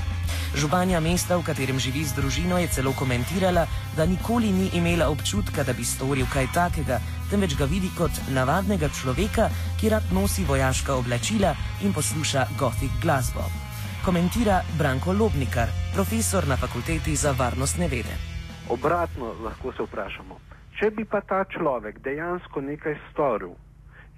Županja 0.54 1.00
mesta, 1.00 1.36
v 1.36 1.46
katerem 1.48 1.78
živi 1.80 2.04
z 2.04 2.12
družino, 2.12 2.58
je 2.60 2.68
celo 2.68 2.92
komentirala, 2.92 3.66
da 3.96 4.06
nikoli 4.06 4.52
ni 4.52 4.68
imela 4.76 5.08
občutka, 5.08 5.64
da 5.64 5.72
bi 5.72 5.84
storil 5.84 6.28
kaj 6.32 6.52
takega, 6.54 7.00
temveč 7.30 7.56
ga 7.56 7.64
vidi 7.64 7.90
kot 7.96 8.12
navadnega 8.28 8.92
človeka, 9.00 9.48
ki 9.80 9.88
rad 9.88 10.12
nosi 10.12 10.44
vojaška 10.44 10.94
oblačila 10.94 11.56
in 11.82 11.92
posluša 11.96 12.46
gothic 12.60 12.92
glasbo 13.02 13.61
komentira 14.04 14.62
Branko 14.78 15.12
Lobnikar, 15.12 15.68
profesor 15.94 16.42
na 16.48 16.56
fakulteti 16.56 17.14
za 17.16 17.30
varnostne 17.38 17.86
vede. 17.88 18.14
Obratno 18.68 19.30
lahko 19.44 19.72
se 19.72 19.82
vprašamo, 19.86 20.38
če 20.78 20.90
bi 20.90 21.04
pa 21.04 21.20
ta 21.20 21.44
človek 21.46 22.00
dejansko 22.02 22.60
nekaj 22.60 22.96
storil, 23.10 23.54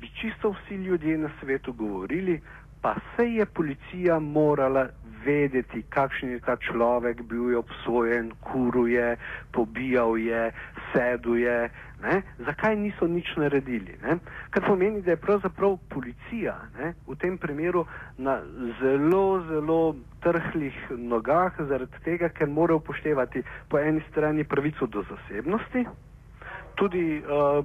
bi 0.00 0.08
čisto 0.20 0.54
vsi 0.56 0.80
ljudje 0.86 1.18
na 1.18 1.30
svetu 1.40 1.72
govorili, 1.72 2.40
pa 2.80 2.94
se 3.16 3.28
je 3.28 3.46
policija 3.46 4.18
morala 4.20 4.88
vedeti, 5.24 5.82
kakšen 5.88 6.32
je 6.32 6.40
ta 6.40 6.56
človek, 6.56 7.22
bil 7.22 7.50
je 7.50 7.60
obsojen, 7.60 8.32
kuruje, 8.40 9.16
pobijal 9.52 10.16
je, 10.18 10.52
seduje. 10.92 11.70
Ne? 12.04 12.22
Zakaj 12.44 12.76
niso 12.76 13.06
nič 13.08 13.32
naredili? 13.36 13.96
Ne? 14.02 14.18
Kar 14.50 14.64
pomeni, 14.66 15.02
da 15.02 15.14
je 15.14 15.16
pravzaprav 15.16 15.78
policija 15.88 16.56
ne, 16.78 16.92
v 17.08 17.16
tem 17.16 17.38
primeru 17.38 17.86
na 18.18 18.40
zelo, 18.80 19.40
zelo 19.48 19.96
trhlih 20.20 20.76
nogah, 20.90 21.56
zaradi 21.68 22.04
tega, 22.04 22.28
ker 22.28 22.48
mora 22.48 22.76
upoštevati 22.76 23.42
po 23.68 23.80
eni 23.80 24.04
strani 24.10 24.44
pravico 24.44 24.86
do 24.86 25.04
zasebnosti, 25.08 25.86
tudi 26.76 27.22
uh, 27.22 27.64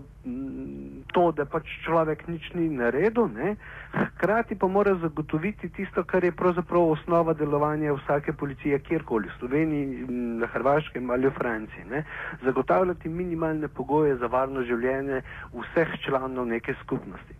to, 1.13 1.31
da 1.31 1.45
pač 1.45 1.67
človek 1.85 2.27
nič 2.27 2.53
ni 2.53 2.69
naredil, 2.69 3.27
ne? 3.33 3.55
hkrati 3.93 4.55
pa 4.55 4.67
mora 4.67 4.93
zagotoviti 5.01 5.69
tisto, 5.73 6.03
kar 6.03 6.23
je 6.23 6.31
pravzaprav 6.31 6.93
osnova 6.93 7.33
delovanja 7.33 7.93
vsake 7.97 8.33
policije, 8.33 8.79
kjerkoli 8.79 9.29
v 9.29 9.37
Sloveniji, 9.39 10.05
na 10.41 10.47
Hrvaškem 10.47 11.09
ali 11.09 11.27
v 11.27 11.33
Franciji. 11.33 11.85
Ne? 11.89 12.03
Zagotavljati 12.43 13.09
minimalne 13.09 13.67
pogoje 13.67 14.15
za 14.17 14.27
varno 14.27 14.63
življenje 14.63 15.21
vseh 15.53 15.99
članov 16.05 16.47
neke 16.47 16.75
skupnosti. 16.83 17.35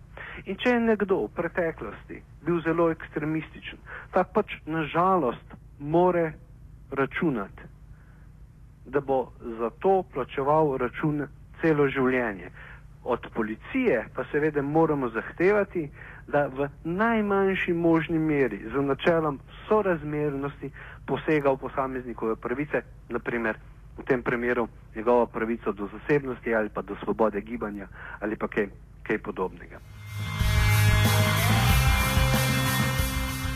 In 0.46 0.58
če 0.58 0.76
je 0.76 0.80
nekdo 0.80 1.24
v 1.26 1.34
preteklosti 1.36 2.22
bil 2.46 2.62
zelo 2.66 2.90
ekstremističen, 2.94 3.80
ta 4.14 4.24
pač 4.24 4.56
nažalost 4.66 5.58
more 5.80 6.32
računati, 6.92 7.68
da 8.86 9.02
bo 9.02 9.30
za 9.60 9.70
to 9.84 10.04
plačeval 10.14 10.78
račun 10.78 11.28
celo 11.62 11.88
življenje. 11.88 12.52
Od 13.04 13.28
policije 13.34 14.06
pa 14.16 14.26
seveda 14.32 14.62
moramo 14.62 15.10
zahtevati, 15.10 15.90
da 16.28 16.48
v 16.48 16.70
najmanjši 16.84 17.74
možni 17.74 18.20
meri 18.20 18.60
z 18.74 18.82
načelom 18.86 19.40
sorazmernosti 19.68 20.70
posega 21.08 21.52
v 21.52 21.58
posameznikove 21.58 22.36
pravice, 22.36 22.84
naprimer 23.10 23.58
v 23.98 24.04
tem 24.06 24.24
primeru 24.24 24.68
njegovo 24.96 25.26
pravico 25.26 25.72
do 25.72 25.90
zasebnosti 25.94 26.56
ali 26.56 26.70
pa 26.70 26.82
do 26.82 26.96
svobode 27.04 27.42
gibanja 27.42 27.88
ali 28.20 28.36
pa 28.36 28.48
kaj, 28.48 28.70
kaj 29.04 29.18
podobnega. 29.18 29.80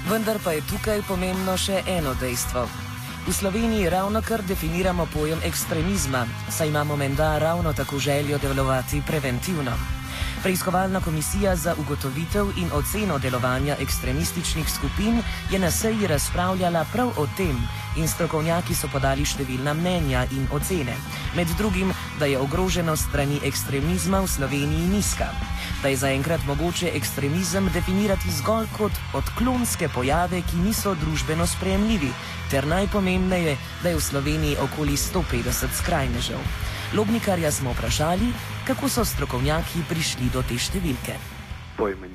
Vendar 0.10 0.38
pa 0.44 0.52
je 0.52 0.62
tukaj 0.62 1.02
pomembno 1.08 1.58
še 1.58 1.80
eno 1.88 2.12
dejstvo. 2.20 2.83
V 3.28 3.32
Sloveniji 3.32 3.90
ravno 3.90 4.22
kar 4.22 4.42
definiramo 4.44 5.08
pojem 5.14 5.40
ekstremizma, 5.46 6.26
saj 6.52 6.68
imamo 6.68 6.96
menda 6.96 7.38
ravno 7.40 7.74
tako 7.74 8.00
željo 8.00 8.38
delovati 8.38 9.02
preventivno. 9.08 10.03
Preiskovalna 10.44 11.02
komisija 11.02 11.56
za 11.56 11.76
ugotovitev 11.80 12.52
in 12.58 12.70
oceno 12.74 13.20
delovanja 13.20 13.76
ekstremističnih 13.80 14.70
skupin 14.70 15.22
je 15.52 15.60
na 15.60 15.72
seji 15.72 16.08
razpravljala 16.08 16.86
prav 16.94 17.08
o 17.18 17.28
tem 17.38 17.58
in 17.96 18.08
strokovnjaki 18.08 18.76
so 18.76 18.88
podali 18.88 19.26
številna 19.26 19.74
mnenja 19.74 20.26
in 20.32 20.48
ocene. 20.52 20.96
Med 21.36 21.48
drugim, 21.58 21.94
da 22.20 22.26
je 22.26 22.40
ogroženost 22.40 23.10
strani 23.10 23.40
ekstremizma 23.44 24.22
v 24.22 24.28
Sloveniji 24.28 24.88
nizka 24.88 25.32
da 25.84 25.90
je 25.90 25.98
zaenkrat 25.98 26.46
mogoče 26.48 26.92
ekstremizem 26.96 27.70
definirati 27.74 28.32
zgolj 28.32 28.68
kot 28.78 28.92
odklonske 29.14 29.90
pojave, 29.90 30.42
ki 30.42 30.58
niso 30.58 30.96
družbeno 30.96 31.48
sprejemljivi, 31.48 32.12
ter 32.52 32.68
najpomembneje, 32.68 33.58
da 33.84 33.90
je 33.90 33.96
v 33.96 34.02
Sloveniji 34.02 34.58
okoli 34.64 34.96
150 34.98 35.76
skrajnežev. 35.82 36.40
Lobnikarja 36.94 37.52
smo 37.52 37.72
vprašali, 37.72 38.34
kako 38.68 38.90
so 38.90 39.06
strokovnjaki 39.06 39.82
prišli 39.90 40.30
do 40.34 40.44
te 40.46 40.58
številke. 40.58 41.18
Pojmeni. 41.78 42.14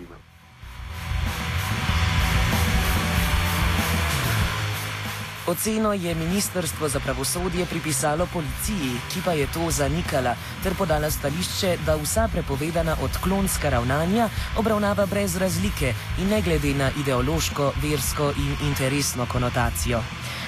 Oceno 5.49 5.93
je 5.93 6.15
Ministrstvo 6.15 6.89
za 6.89 7.01
pravosodje 7.01 7.67
pripisalo 7.67 8.27
policiji, 8.33 8.91
ki 9.13 9.23
pa 9.25 9.33
je 9.33 9.47
to 9.47 9.71
zanikala, 9.71 10.35
ter 10.63 10.75
podala 10.77 11.09
stališče, 11.11 11.79
da 11.87 11.97
vsa 11.97 12.27
prepovedana 12.29 12.97
odklonska 13.03 13.71
ravnanja 13.71 14.29
obravnava 14.61 15.07
brez 15.07 15.37
razlike 15.37 15.95
in 16.21 16.29
ne 16.29 16.43
glede 16.43 16.75
na 16.75 16.91
ideološko, 17.01 17.73
versko 17.83 18.29
in 18.37 18.69
interesno 18.69 19.27
konotacijo. 19.27 20.03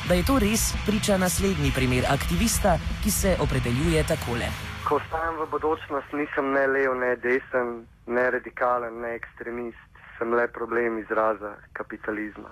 Da 0.09 0.15
je 0.15 0.25
to 0.27 0.39
res, 0.39 0.63
priča 0.87 1.19
naslednji 1.19 1.71
primer 1.75 2.05
aktivista, 2.09 2.79
ki 3.03 3.11
se 3.11 3.37
opredeljuje 3.45 4.01
takole. 4.09 4.49
Ko 4.89 5.01
stajam 5.07 5.37
v 5.43 5.47
bodočnost, 5.53 6.13
nisem 6.13 6.53
ne 6.57 6.65
lev, 6.67 6.95
ne 6.97 7.13
desen, 7.17 7.85
ne 8.07 8.25
radikalen, 8.31 9.01
ne 9.05 9.15
ekstremist, 9.21 10.03
sem 10.19 10.33
le 10.35 10.49
problem 10.49 10.99
izraza 10.99 11.53
kapitalizma. 11.73 12.51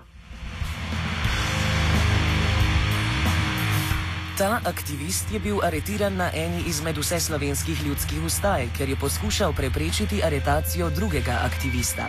Ta 4.38 4.60
aktivist 4.62 5.32
je 5.34 5.38
bil 5.42 5.58
aretiran 5.66 6.14
na 6.16 6.30
eni 6.30 6.60
izmed 6.70 6.98
vseslovenskih 6.98 7.78
ljudskih 7.86 8.22
ustaj, 8.26 8.68
ker 8.76 8.88
je 8.88 8.96
poskušal 9.00 9.52
preprečiti 9.52 10.22
aretacijo 10.22 10.90
drugega 10.90 11.34
aktivista. 11.42 12.06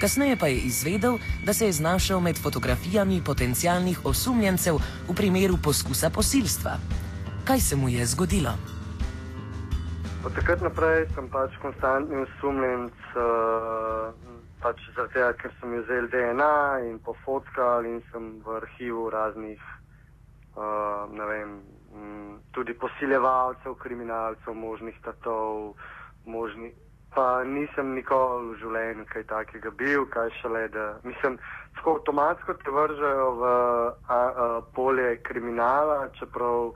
Kasneje 0.00 0.36
pa 0.36 0.46
je 0.52 0.58
izvedel, 0.68 1.16
da 1.46 1.52
se 1.52 1.66
je 1.66 1.72
znašel 1.72 2.20
med 2.20 2.36
fotografijami 2.36 3.22
potencialnih 3.24 4.04
osumljencev 4.04 4.74
v 5.08 5.16
primeru 5.16 5.56
poskusa 5.64 6.10
posilstva. 6.10 6.76
Kaj 7.44 7.60
se 7.60 7.76
mu 7.76 7.88
je 7.88 8.06
zgodilo? 8.06 8.52
Od 10.24 10.34
takrat 10.34 10.60
naprej 10.60 11.08
sem 11.14 11.28
pač 11.28 11.56
konstantni 11.62 12.16
osumljenc, 12.28 12.92
uh, 13.16 14.12
pač 14.60 14.76
zaradi 14.94 15.14
tega, 15.14 15.32
ker 15.40 15.50
sem 15.60 15.72
vzel 15.80 16.12
DNA 16.12 16.56
in 16.90 16.98
pofotkal 17.00 17.88
in 17.88 18.02
sem 18.12 18.34
v 18.44 18.60
arhivu 18.60 19.08
raznih 19.10 19.71
uh, 20.56 21.26
vem, 21.28 21.60
m, 21.94 22.38
tudi 22.52 22.74
posiljevalcev, 22.74 23.74
kriminalcev, 23.74 24.54
možnih 24.54 24.96
tatov, 25.04 25.74
možni. 26.26 26.72
Pa 27.14 27.44
nisem 27.44 27.92
nikoli 27.92 28.54
v 28.54 28.58
življenju 28.62 29.04
kaj 29.10 29.26
takega 29.28 29.70
bil, 29.76 30.06
kaj 30.08 30.30
šele 30.40 30.68
da. 30.72 30.86
Mislim, 31.04 31.36
tako 31.76 31.98
avtomatsko 31.98 32.54
te 32.54 32.72
vržejo 32.72 33.26
v 33.36 33.44
a, 33.44 34.16
a, 34.16 34.46
polje 34.72 35.18
kriminala, 35.22 36.08
čeprav 36.16 36.72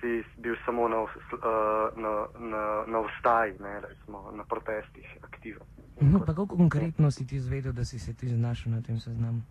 si 0.00 0.24
bil 0.40 0.56
samo 0.64 0.88
na, 0.88 1.04
na, 1.96 2.14
na, 2.40 2.64
na 2.86 3.04
vstaj, 3.08 3.56
ne, 3.60 3.80
recimo, 3.84 4.30
na 4.32 4.44
protestih 4.44 5.18
aktiven. 5.20 5.68
No, 6.00 6.18
pa 6.18 6.32
kako 6.32 6.46
konkretno 6.46 7.10
si 7.10 7.26
ti 7.26 7.36
izvedel, 7.36 7.72
da 7.72 7.84
si 7.84 7.98
se 7.98 8.14
ti 8.14 8.28
znašel 8.28 8.72
na 8.72 8.82
tem 8.82 9.00
seznamu? 9.00 9.42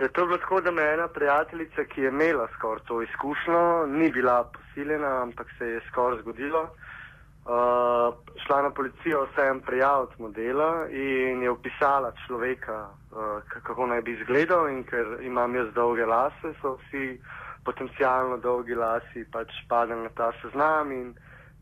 Je 0.00 0.08
to 0.08 0.26
bilo 0.26 0.38
tako, 0.38 0.60
da 0.60 0.70
me 0.70 0.82
ena 0.82 1.08
prijateljica, 1.08 1.84
ki 1.84 2.00
je 2.02 2.08
imela 2.08 2.48
skoraj 2.54 2.84
to 2.84 3.02
izkušnjo, 3.02 3.86
ni 3.86 4.10
bila 4.10 4.44
posiljena, 4.44 5.22
ampak 5.22 5.46
se 5.58 5.66
je 5.66 5.80
skoraj 5.88 6.20
zgodilo. 6.20 6.62
Uh, 6.62 8.14
šla 8.46 8.62
na 8.62 8.70
policijo, 8.70 9.26
vsem 9.32 9.60
prijaviti 9.60 10.22
modela 10.22 10.88
in 10.88 11.42
je 11.42 11.50
opisala 11.50 12.12
človeka, 12.26 12.88
uh, 13.12 13.42
kako 13.62 13.86
naj 13.86 14.02
bi 14.02 14.12
izgledal. 14.12 14.68
In 14.68 14.84
ker 14.84 15.18
imam 15.20 15.54
jaz 15.54 15.72
dolge 15.74 16.06
lase, 16.06 16.54
so 16.62 16.78
vsi 16.80 17.20
potencialno 17.64 18.36
dolgi 18.36 18.74
lasi 18.74 19.24
pač 19.32 19.52
padli 19.68 19.96
na 19.96 20.08
ta 20.16 20.32
seznam 20.42 20.92
in 20.92 21.14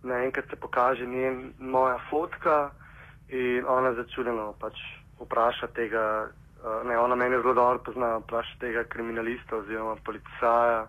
naenkrat 0.03 0.51
se 0.51 0.57
pokaže 0.57 1.07
njen 1.07 1.53
moja 1.59 1.99
fotka 2.11 2.71
in 3.29 3.65
ona 3.67 3.95
začudeno 3.95 4.53
pač 4.61 4.79
vpraša 5.21 5.67
tega 5.75 6.29
Uh, 6.59 6.83
ne, 6.89 6.99
ona 6.99 7.15
meni 7.15 7.37
zelo 7.37 7.55
dobro 7.55 7.79
pozna, 7.79 8.17
vpraša 8.19 8.59
tega 8.61 8.85
kriminalista 8.85 9.57
oziroma 9.57 9.97
policaja, 10.05 10.87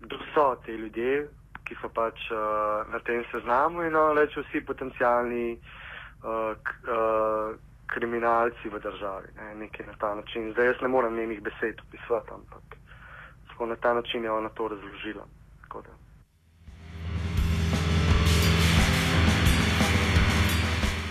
kdo 0.00 0.18
so 0.34 0.54
ti 0.64 0.72
ljudje, 0.72 1.28
ki 1.64 1.76
so 1.80 1.88
pač 1.88 2.26
uh, 2.30 2.84
na 2.92 3.00
tem 3.06 3.24
seznamu 3.32 3.82
in 3.82 3.96
ona 3.96 4.20
reče 4.20 4.44
vsi 4.44 4.60
potencijalni 4.66 5.56
uh, 5.56 6.52
k, 6.62 6.76
uh, 6.84 7.56
kriminalci 7.86 8.68
v 8.68 8.78
državi. 8.78 9.32
Ne, 9.36 9.54
nekaj 9.64 9.86
na 9.86 9.96
ta 9.98 10.14
način. 10.14 10.52
Zdaj 10.52 10.66
jaz 10.66 10.82
ne 10.82 10.88
morem 10.88 11.16
njenih 11.16 11.42
besed 11.42 11.80
opisati, 11.88 12.34
ampak 12.34 12.76
tako 13.48 13.66
na 13.66 13.76
ta 13.76 13.94
način 13.94 14.24
je 14.24 14.30
ona 14.30 14.48
to 14.48 14.68
razložila. 14.68 15.26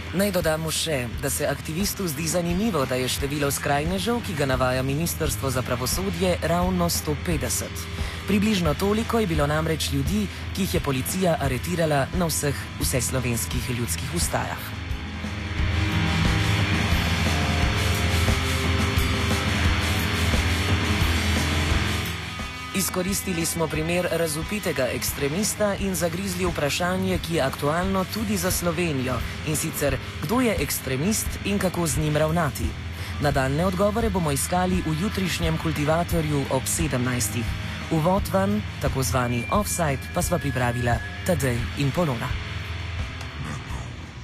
Naj 0.09 0.31
dodamo 0.33 0.71
še, 0.73 1.03
da 1.21 1.29
se 1.29 1.45
aktivistu 1.45 2.07
zdi 2.09 2.25
zanimivo, 2.27 2.81
da 2.89 2.97
je 2.97 3.11
število 3.13 3.51
skrajnežev, 3.53 4.23
ki 4.25 4.33
ga 4.39 4.47
navaja 4.49 4.81
Ministrstvo 4.81 5.51
za 5.53 5.61
pravosodje, 5.61 6.33
ravno 6.49 6.89
150. 6.89 7.85
Približno 8.25 8.73
toliko 8.73 9.21
je 9.21 9.29
bilo 9.29 9.45
namreč 9.45 9.91
ljudi, 9.93 10.25
ki 10.55 10.65
jih 10.65 10.73
je 10.73 10.81
policija 10.81 11.37
aretirala 11.45 12.07
na 12.17 12.25
vseh 12.25 12.57
vseslovenskih 12.81 13.69
ljudskih 13.77 14.17
ustajah. 14.17 14.78
Izkoristili 22.79 23.45
smo 23.45 23.67
primer 23.67 24.07
razupitega 24.11 24.87
ekstremista 24.95 25.75
in 25.75 25.95
zagrizli 25.95 26.45
vprašanje, 26.45 27.19
ki 27.27 27.35
je 27.35 27.41
aktualno 27.41 28.05
tudi 28.13 28.37
za 28.37 28.51
Slovenijo 28.51 29.17
in 29.47 29.55
sicer, 29.55 29.97
kdo 30.23 30.39
je 30.41 30.55
ekstremist 30.59 31.27
in 31.45 31.59
kako 31.59 31.87
z 31.87 31.97
njim 31.97 32.17
ravnati. 32.17 32.71
Nadaljne 33.21 33.65
odgovore 33.65 34.09
bomo 34.09 34.31
iskali 34.31 34.83
v 34.85 34.95
jutrišnjem 35.01 35.57
kultivatorju 35.57 36.45
ob 36.51 36.63
17. 36.63 37.43
Uvod 37.91 38.23
van, 38.33 38.61
tako 38.81 39.03
zvani 39.03 39.43
offside, 39.51 40.13
pa 40.13 40.21
sva 40.21 40.39
pripravila 40.39 40.95
Tadej 41.25 41.59
in 41.77 41.91
Polona. 41.91 42.48